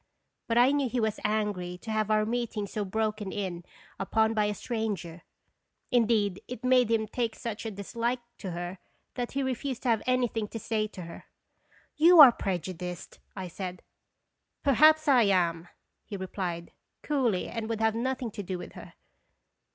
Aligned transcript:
But 0.47 0.57
I 0.57 0.71
knew 0.71 0.89
he 0.89 0.99
was 0.99 1.19
angry 1.23 1.77
to 1.77 1.91
have 1.91 2.09
our 2.09 2.25
meeting 2.25 2.65
so 2.65 2.83
broken 2.83 3.31
in 3.31 3.63
upon 3.99 4.33
by 4.33 4.45
a 4.45 4.55
stranger. 4.55 5.21
Indeed, 5.91 6.41
it 6.47 6.63
made 6.63 6.89
him 6.89 7.07
take 7.07 7.35
such 7.35 7.67
a 7.67 7.69
dislike 7.69 8.17
to 8.39 8.49
her 8.49 8.79
that 9.13 9.33
he 9.33 9.43
refused 9.43 9.83
to 9.83 9.89
have 9.89 10.01
anything 10.07 10.47
to 10.47 10.59
say 10.59 10.87
to 10.87 11.03
her." 11.03 11.25
You 12.03 12.19
are 12.19 12.31
prejudiced," 12.31 13.19
1 13.33 13.51
said. 13.51 13.83
"Perhaps 14.63 15.05
1 15.05 15.27
am," 15.27 15.67
he 16.03 16.17
replied, 16.17 16.71
coolly, 17.03 17.47
and 17.47 17.69
would 17.69 17.79
have 17.81 17.93
nothing 17.93 18.31
to 18.31 18.41
do 18.41 18.57
with 18.57 18.71
her. 18.73 18.95